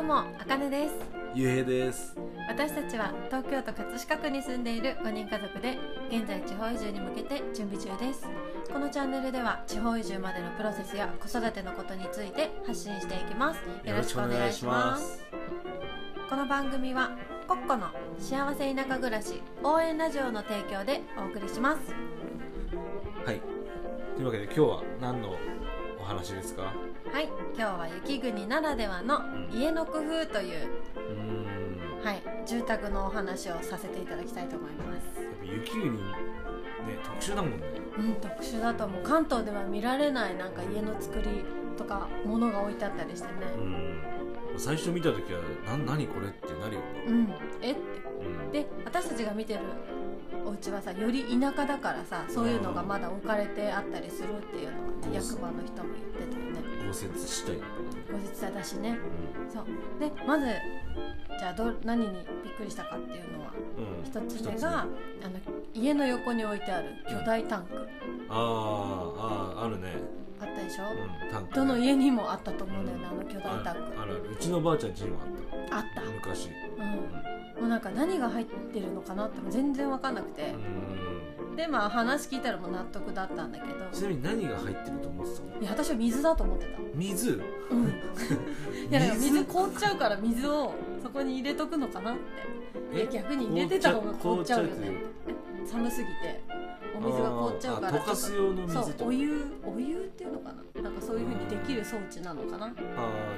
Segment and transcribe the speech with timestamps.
[0.00, 0.94] どうも、あかねです。
[1.34, 2.16] ゆうへいです
[2.48, 5.76] 私たちは東京都葛飾区に住んでいる5人家族で、
[6.10, 8.26] 現在地方移住に向けて準備中です。
[8.72, 13.60] このチャンネルでは地方移住までのプロセスや子育てのことについて発信していきます。
[13.86, 15.22] よろしくお願いします。
[16.30, 17.10] この番組は
[17.46, 21.94] コッコの幸せ田舎暮らし応援ラジオの提供でお送りします。
[23.26, 23.42] はい
[24.16, 25.36] というわけで今日は何の
[26.00, 26.72] お話ですか？
[27.12, 29.20] はい、今日は雪国ならではの
[29.52, 32.04] 家の工夫という、うーん。
[32.04, 35.20] はい、住宅のお話をさせていただきたいと思います。
[35.42, 35.98] 雪国ね
[37.02, 37.66] 特殊だもんね。
[37.98, 39.02] うん、特殊だと思う。
[39.02, 41.44] 関東では見られないなんか家の作り
[41.76, 43.32] とか物が置いてあったりしてね。
[43.58, 44.00] うん。
[44.56, 46.86] 最初見た時はな何これってなるよね。
[47.08, 47.28] うん。
[47.60, 47.72] え？
[47.72, 47.80] って。
[48.20, 48.52] うん。
[48.52, 49.60] で私たちが見てる
[50.46, 55.12] お家はさより田舎だからさそういうのがまだ置かれてあったりするっていうのは、ね、うん。
[55.12, 56.39] 役場の人も言ってた
[56.98, 58.98] よね豪雪地帯だからねご実際だしね。
[59.48, 59.64] うそう。
[60.00, 62.06] でまずじゃあど何に
[62.44, 63.54] びっくりしたかっていうのはん
[63.98, 64.04] うん。
[64.04, 64.88] 一つ目一があの
[65.74, 67.88] 家の横に置いてある巨大タンク。
[68.28, 69.94] あーあーあるね。
[70.40, 70.86] あったでしょ、う
[71.26, 71.56] んタンクね。
[71.56, 74.00] どの家にもあったと思うんだよねあの巨大タンク。
[74.00, 75.18] あるうちのばあちゃん家にも
[75.70, 76.00] あっあった。
[76.02, 76.48] た昔。
[76.78, 76.86] うん、
[77.60, 80.50] もうなんか何が入ってるのかなっても全然分かんなくて。
[80.52, 81.09] う、ん
[81.60, 83.84] でまあ話聞いたらもう納得だったんだけど。
[83.92, 85.60] ちなみに何が入ってると思ってたの？
[85.60, 87.42] いや私は水だと思ってた水？
[87.70, 87.84] うん。
[88.90, 89.44] いや水？
[89.44, 92.20] 凍っちゃうから水をそこに入れとくのかなって。
[92.94, 93.02] え？
[93.02, 94.90] え逆に入れてた方が凍っちゃうよね。
[95.66, 96.40] 寒すぎて。
[96.96, 97.92] お水が凍っちゃうから。
[97.92, 100.82] 溶かす用の水とそうお湯お湯っていうのかな？
[100.82, 102.68] なんかそういう風にできる装置なのかな？
[102.68, 102.70] あ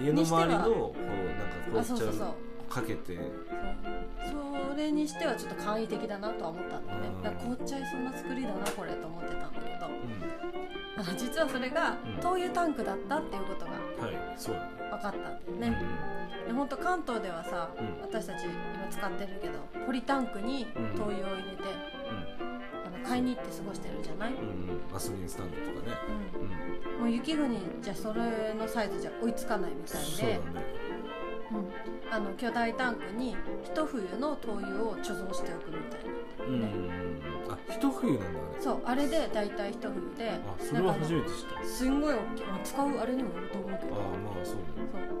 [0.00, 2.34] ー家の周りのこうなんか凍っちゃう
[2.68, 3.16] かけて
[4.26, 7.08] それにしてはちょっと簡易的だなとは思ったんだよね。
[7.08, 7.22] うん。
[7.22, 9.86] だから凍っちゃいそうな作りだなこれと思ってたんだけど。
[9.86, 11.00] うん。
[11.00, 12.20] あの実はそれがうん。
[12.20, 15.60] 灯油タンクだったっていうことが分かったんだようん。
[15.60, 15.76] ね、
[16.46, 18.00] で本当関東ではさ、うん。
[18.00, 19.54] 私たち今使ってるけど
[19.86, 20.66] ポリタンクに
[20.96, 21.64] 灯油を入れて、
[22.86, 24.34] あの買いに行って過ごしてるじゃない、
[24.92, 25.96] ガソリンスタンドとかね。
[26.98, 30.40] もう雪国じゃそれのサイズじゃ追いつかないみたいで
[31.50, 36.44] うん、あの巨大タンクに一冬の灯油を貯蔵しておくみたいな。
[36.46, 37.20] うん。
[37.48, 38.62] あ一冬なんだあれ。
[38.62, 41.64] そうあれで大体一冬であそれは初めて知った。
[41.64, 43.94] すんごい大きい、まあ、使うあれにもよると思うけど。
[43.94, 44.88] ああまあそうだね。
[44.92, 45.18] そうあの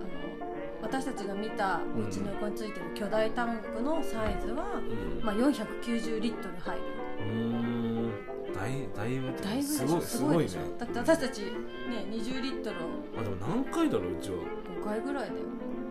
[0.80, 5.24] 私たちが見たお家の横についてる巨大タンクのサイズは、うん。
[5.24, 6.82] まあ、490リットル入る。
[7.20, 8.38] うーん。
[8.54, 10.52] だいだいぶだいぶすごょいすごいね。
[10.78, 12.80] だって私たちね20リットルを
[13.18, 14.36] あでも何回だろううちは
[14.80, 15.36] 5回ぐらいで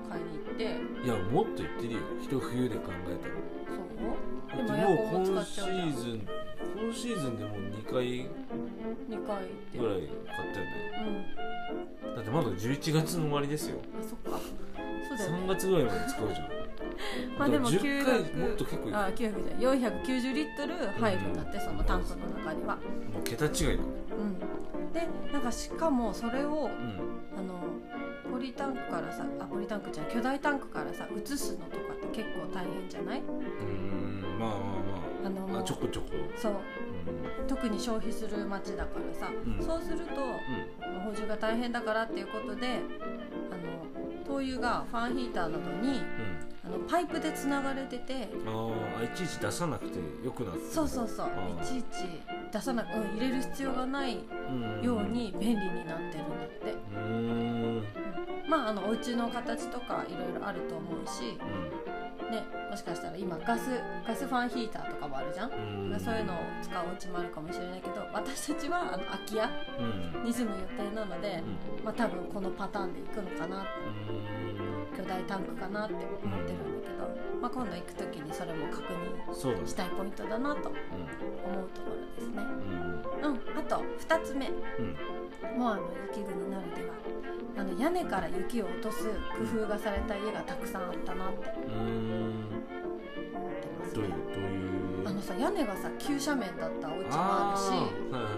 [0.10, 0.64] 買いに行って。
[1.06, 2.00] いやもっと言ってるよ。
[2.22, 3.34] 一冬で考えたら。
[3.68, 4.66] そう？
[4.66, 5.90] でもエアだってコンも使今シちゃうじゃん。
[5.90, 6.28] ーズン
[6.78, 8.30] 今シーズンでもう2回2
[9.26, 9.78] 回行って。
[9.78, 10.10] ぐらい買っ
[10.54, 10.72] たよね。
[12.06, 12.16] うん。
[12.16, 13.78] だってまだ11月の終わりですよ。
[14.00, 14.40] あそっか。
[15.10, 16.48] そうだよ3ね月ぐらいまで使うじゃん。
[17.38, 19.74] まあでもだから10回900もっと結構いくあ900じゃん。
[19.78, 22.76] 490リットル入るんだって、そのタンクの中には。
[22.76, 23.84] もう桁違いだ。
[23.84, 24.94] ねうん。
[24.94, 27.00] でなんかしかもそれをうん。
[27.38, 27.67] あの
[28.38, 33.20] ポリタンクからさあポリタンクじゃない巨大タンクからさ移すのとかって結構大変じゃない？
[33.20, 34.56] うーんまあま
[35.26, 36.08] あのもうあまああちょこちょこ。
[36.36, 36.52] そう。
[36.52, 37.48] うん。
[37.48, 39.66] 特に消費する町だからさ、うん。
[39.66, 40.22] そうすると、
[40.80, 42.80] まあ補充が大変だからっていうことで
[43.50, 46.02] あの灯油がファンヒーターなどに
[46.64, 51.28] あのパイプでつながれててうんああいちいち出さなくてよくなってそうそうそう。
[51.60, 52.06] いちいち
[52.52, 56.76] 出さなく、うん、入れる必要がないうんように便利になってるんだって、
[58.48, 61.38] まああのお家の形とかいろいろあると思うし、
[62.32, 63.70] ね、もしかしたら今ガス
[64.08, 65.92] ガスファンヒーターとかもあるじゃん、うん。
[65.92, 69.50] うんそういうのを使うお家もあるかもしれないけど私たちはあの空き家
[69.80, 70.24] うん。
[70.24, 71.44] に住む予定なので、
[71.80, 71.86] うん。
[71.86, 73.66] まあ、多分このパターンで行くのかな
[74.96, 77.10] 巨大タンクかなって思ってるんだけど、
[77.42, 82.44] まあ、今度行く時にそれも確認したいポイントだなと思うところですね。
[83.22, 84.48] うんうん、あと2つ目。
[84.48, 84.52] う
[85.56, 85.60] ん。
[85.60, 86.94] もうあの雪国ならでは。
[87.60, 91.74] あの屋根から雪を落とす工夫がされた家がたくさんあったなってうん。
[91.74, 92.68] うん
[93.34, 94.10] 思ってますね。
[95.06, 97.80] あのさ屋根がさ急斜面だったお家もあるしはい
[98.12, 98.30] はいは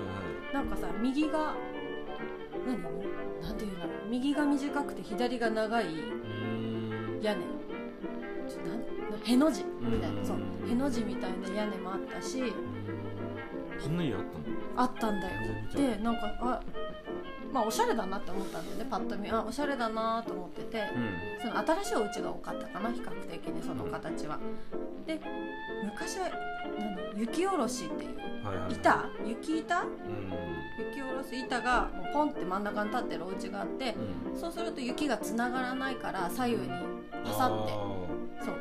[0.51, 0.53] い。
[0.53, 1.55] なんかさ右が
[2.65, 2.81] 何？
[3.41, 4.09] なんていうんだろう。
[4.09, 5.85] 右が短くて左が長い
[7.21, 7.41] 屋根。
[8.47, 9.63] ちょなんなへの字。
[9.81, 10.25] みたいな、うん。
[10.25, 10.37] そう。
[10.69, 12.53] への字みたいな屋根もあったし。
[13.79, 14.45] そんな家あったの？
[14.75, 15.39] あったんだよ。
[15.75, 16.61] でなんかあ
[17.51, 19.29] まあおしゃれだなって思ったんだよねパッと見。
[19.29, 21.17] あおしゃれだなと思ってて、うん。
[21.41, 24.39] その新しいお家が多かったかな比較的にその形は。
[25.05, 25.19] で
[25.83, 26.29] 昔は
[27.13, 28.17] 何雪下ろしっていう。
[28.45, 29.09] はいはい板？
[29.25, 29.81] 雪板？
[29.81, 29.87] うん。
[30.79, 33.95] 雪下ろす板がポンって真ん中に立ってるお家があって
[34.33, 34.39] うん。
[34.39, 36.69] そうすると雪がつながらないから左右に
[37.25, 38.08] パサってあ
[38.43, 38.55] そう。
[38.55, 38.59] ー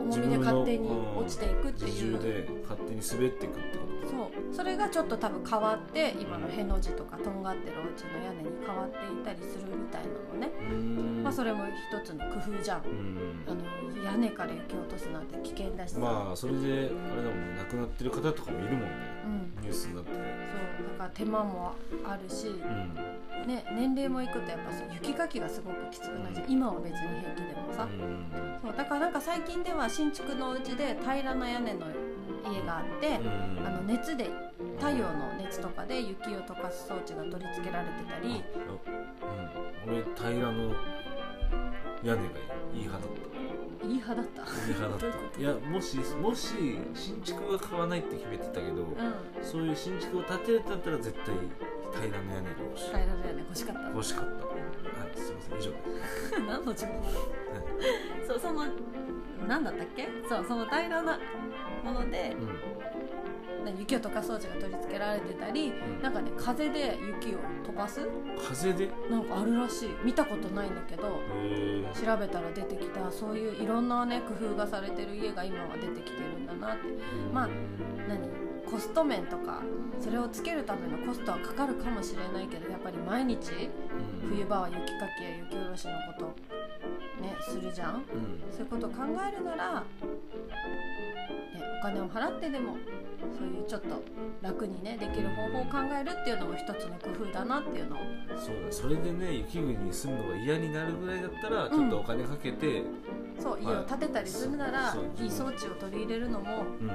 [0.00, 4.08] 重みで勝手に落ちていくって自いう重で勝手に滑っていくってこと。
[4.08, 4.54] そう。
[4.54, 10.76] それがちょっと多分変わって今のへの字とかとんがってるお家の屋根に変わっていたりするみたいなのね、うー
[11.20, 11.22] ん。
[11.22, 12.82] まあ、それも一つの工夫じゃん。
[12.84, 13.44] うん。
[13.46, 17.58] あの屋根から雪落とすなんて危険だしさ、まあそれであれだもんね。
[17.58, 18.88] 亡くなってる方とかもいるもんね。
[19.09, 19.09] うん
[19.62, 20.16] ニュースになってて。
[20.16, 21.74] そうだから手間も
[22.04, 22.94] あるし、うん。
[23.46, 26.50] ね、年齢もいくとやっぱそう雪かきがすごくきつくないじゃん。
[26.50, 28.26] 今は別に平気でもさ、うん。
[28.62, 31.86] そうだからなんか最近では新築のお家で平らな屋根の
[32.50, 33.66] 家があって、うん。
[33.66, 34.30] あの熱で
[34.78, 38.42] 太陽の熱とかで雪を溶かす装置が取り付けられてたり。
[38.44, 40.74] あうん、俺平らの
[42.02, 42.16] 屋根が
[42.72, 43.29] いい派だった
[43.90, 44.42] いい派だった。
[44.42, 45.40] いい派だった。
[45.40, 49.44] いやもしもし新築が買わないって決めてたけど、うん。
[49.44, 51.34] そういう新築を建てるんだったら絶対
[52.08, 52.82] 平らの屋根が欲し。
[52.82, 53.88] い平らな屋根欲しかった。
[53.88, 54.46] 欲しかった。
[54.46, 55.76] はいすいません以上で
[56.06, 56.40] す。
[56.46, 57.04] 何の情報
[58.26, 58.64] そうその
[59.48, 60.08] 何だったっけ？
[60.28, 61.18] そうその平らな
[61.84, 62.99] ものでうん
[63.70, 66.02] 何雪を溶かす装置が取り付けられてたり、ん。
[66.02, 68.00] なんかね風で雪を飛ばす？
[68.46, 68.84] 風で？
[68.84, 69.90] へなんかあるらしい。
[70.04, 73.10] 見たことないんだけどえ調べたら出てきた。
[73.10, 76.82] そういういろんなね工夫がされてる家が今は出てきてるんだなって。
[77.32, 77.48] まあ
[78.08, 78.50] 何？
[78.70, 79.62] コスト面とか
[79.98, 83.68] それをつけるためのコストはかかるかもしれないけどやっぱり毎日
[84.28, 86.26] 冬場は雪かきや雪下ろしのこと
[87.20, 87.94] ねするじゃん。
[87.94, 88.02] うん。
[88.52, 89.86] そういうことを考えるなら、ね、
[91.80, 92.76] お金を払ってでも
[93.38, 94.02] そういうちょっと
[94.42, 98.00] 楽にねできる方法を考えるっていうのも一つの工夫だなっていうのを。
[98.36, 102.82] そうだそれでね雪国に住むのが嫌になるぐらいだったらちょっとお金かけて
[103.38, 106.88] そう家を建てたりするなら、いい装置を取り入れるのも、うん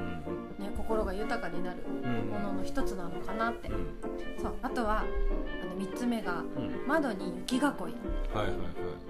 [0.59, 3.87] ね、心が豊かになるうんものの一つなのかなって、うん。
[4.41, 5.05] そうあとはあ
[5.75, 6.87] の3つ目がうん。
[6.87, 8.55] 窓に雪囲い、はいはいはい。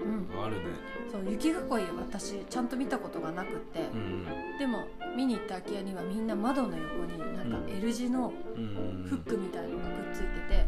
[0.02, 0.62] うん、あるね。
[1.10, 1.54] そう雪囲い
[1.98, 4.26] 私ちゃんと見たことがなくって、うん
[4.58, 7.70] でも見に行った空き家にはみんな窓の横になんかうん。
[7.70, 10.66] L 字のうんフックみたいのがくっついてて。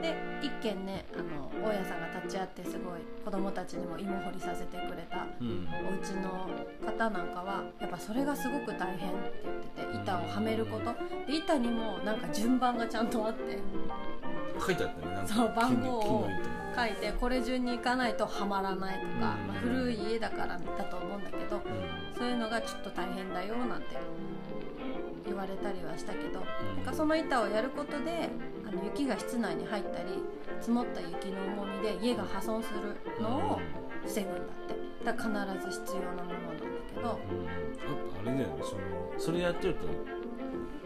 [0.00, 5.68] で一軒ねあの大家さんが立ち会ってすごい子供たちにも芋掘りさせてくれたうん。
[5.86, 6.48] お家の
[6.86, 9.42] 方なんかはやっぱそれがすごく大変って
[9.76, 10.94] 言ってて板をはめること。
[11.26, 13.58] で板にもなんか順番がちゃんとあって
[14.60, 16.28] 書いてあったねなんかそう番号を
[16.76, 19.20] 書いてこれ順に行かないとはまらないとか、うん。
[19.20, 21.62] まあ、古い家だからだと思うんだけどうん。
[22.16, 23.96] そういうのがちょっと大変だよなんて
[25.26, 26.76] 言われたりはしたけどうん。
[26.76, 28.30] なんかその板をやることで
[28.66, 30.22] あの雪が室内に入ったり
[30.60, 33.60] 積もった雪の重みで家が破損するのを
[34.04, 34.80] 防ぐんだって。
[35.04, 36.64] だから必ず必要なものなんだ
[36.94, 37.00] けど。
[37.00, 37.06] うん。
[37.08, 37.16] あ
[38.20, 38.80] あれだよねその
[39.18, 39.86] それやっちゃうと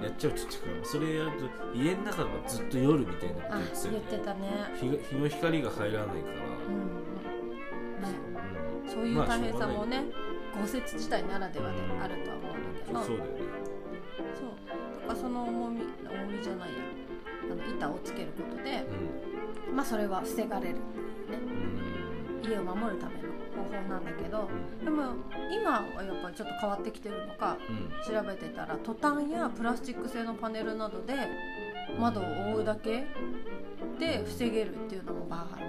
[0.03, 4.49] やっちゃうとっていうかそれやると家の中がずっと夜みたいなことあ言ってたよね言ってたね。
[4.81, 6.17] 日が日の光が入らないから、
[6.69, 6.85] うん。
[8.03, 8.09] ね。
[8.87, 10.05] うんそういう大変さもね
[10.55, 13.37] 豪雪地帯ならではであるとは思うんだけど、そうだよね。
[14.35, 14.49] そう。
[15.01, 16.75] だからその重み重みじゃないや
[17.51, 18.85] あの板をつけることで
[19.71, 20.81] うまあそれは防がれるね。
[21.41, 22.45] ん。
[22.49, 24.49] 家を守るための方法なんだけど
[24.81, 25.15] うんでも
[25.51, 28.15] 今はやっぱりちょっと変わってきてるのかうん。
[28.15, 31.15] 調べてたらトタンやプラスチック製のパネルなどで
[31.99, 32.25] 窓を
[32.55, 33.07] 覆うだけ
[33.99, 35.64] で防げるっていうのもバーがあります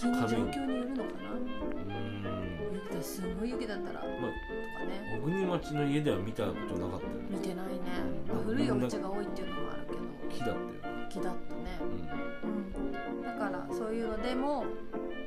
[0.00, 1.32] 雪の状況によるのかな？
[1.32, 2.72] うん。
[2.72, 4.00] 雪ですごい雪だったら。
[4.00, 5.20] とかまあね。
[5.20, 7.28] 小国町の家では見たことなかったよね。
[7.30, 7.80] 見てないね、
[8.26, 10.00] まあ、古いお家が多いっていうのもあるけど。
[10.30, 10.48] 木だっ
[10.80, 11.08] たよね。
[11.10, 11.78] 木だったね。
[12.44, 13.22] うん。
[13.22, 14.64] だからそういうのでも、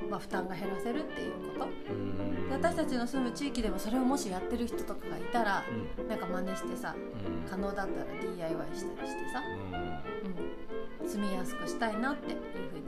[0.10, 1.70] まあ、負担が減らせるっていうこと。
[1.92, 2.48] うん。
[2.48, 5.64] で私たちの住む地域でもそれをもしやってる人とかがいたら
[6.00, 6.08] うん。
[6.08, 7.50] なんか真似してさうん。
[7.50, 11.04] 可能だったら DIY したりしてさ、うん。
[11.04, 12.40] うん、住みやすくしたいなっていう
[12.72, 12.86] ふうに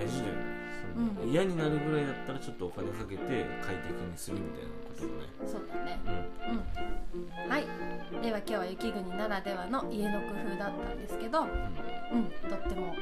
[0.00, 0.40] 大事だよね
[1.22, 1.30] うん。
[1.30, 5.28] 嫌になるぐらいだったらちょっとお金かけて快適にするみたいなことだね。
[5.46, 6.00] そうだね。
[6.04, 7.22] うん。
[7.22, 7.50] うん。
[7.50, 7.66] はい。
[8.22, 11.48] では今日は雪国ならではの家の工夫だったんですけどうん。
[12.48, 12.94] とっても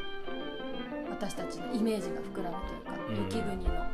[1.11, 3.25] 私たちのイメージが膨らむというか、うん。
[3.25, 3.88] 雪国のね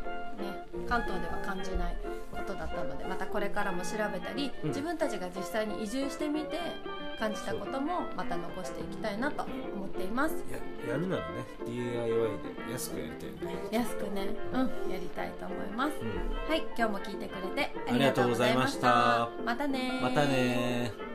[0.88, 1.96] 関東では感じない
[2.32, 4.68] ことだったのでまたこれからも調べたり、うん。
[4.70, 6.58] 自分たちが実際に移住してみて
[7.14, 10.34] 感じたこともまた残していきたいなと思っています。
[10.50, 11.44] ややるならね。
[11.66, 12.08] DIY
[12.66, 13.68] で安くやりたいよね。
[13.70, 14.28] 安くね。
[14.52, 14.60] うん。
[14.92, 15.92] やりたいと思います。
[16.00, 16.48] うん。
[16.48, 16.64] はい。
[16.76, 19.30] 今日も聞いてくれてあありがとうございました。
[19.44, 20.00] またねー。
[20.02, 21.13] またねー